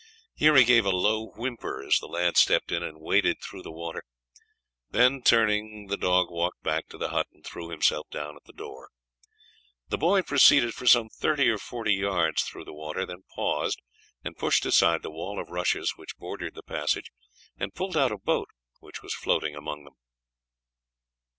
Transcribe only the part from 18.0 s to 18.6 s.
a boat